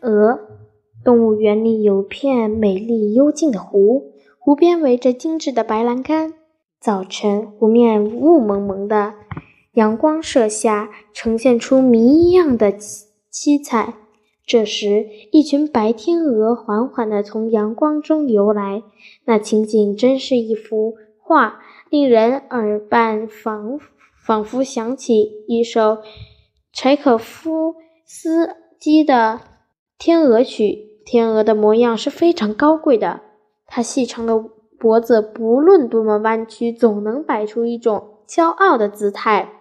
[0.00, 0.40] 鹅
[1.04, 6.34] 动物园里有片美丽幽静的湖，湖边围着精致的白栏杆。
[6.80, 9.14] 早晨，湖面雾蒙蒙的，
[9.72, 13.94] 阳光射下，呈现出谜一样的七七彩。
[14.44, 18.84] 这时，一群白天鹅缓缓地从阳光中游来，
[19.24, 21.60] 那情景真是一幅画，
[21.90, 23.80] 令人耳畔仿
[24.24, 25.98] 仿佛想起一首
[26.72, 27.74] 柴可夫
[28.04, 29.40] 斯基的
[29.98, 30.64] 《天鹅曲》。
[31.06, 33.20] 天鹅的模样是非常高贵的，
[33.68, 34.44] 它细长的
[34.76, 39.52] 脖子不论多么弯曲，总能摆出一种骄傲的姿态。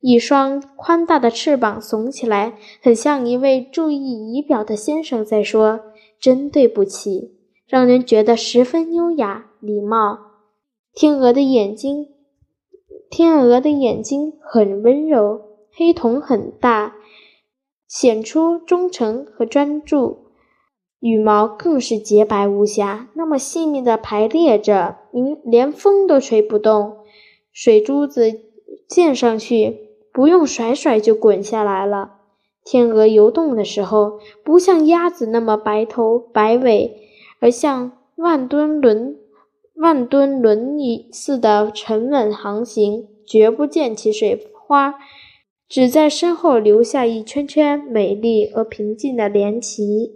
[0.00, 5.78] 一双宽大的翅膀耸起来，很像一位注意仪表的先生在说
[6.18, 10.18] ：“真对不起。”让人觉得十分优雅、礼貌。
[10.92, 12.08] 天鹅的眼睛，
[13.08, 15.40] 天鹅的眼睛很温柔，
[15.72, 16.96] 黑瞳很大，
[17.92, 20.28] 显出忠诚和专注。
[20.98, 26.96] 羽毛更是洁白无瑕，那么细密的排列着，连连风都吹不动。
[27.52, 28.32] 水珠子
[28.88, 29.90] 溅上去。
[30.14, 32.16] 不用甩甩就滚下来了。
[32.66, 37.00] 天鹅游动的时候，不像鸭子那么白头白尾，
[37.40, 39.16] 而像万吨轮、
[39.74, 44.96] 万吨轮椅似的沉稳航行，绝不溅起水花，
[45.72, 50.10] 只在身后留下一圈圈美丽而平静的涟漪。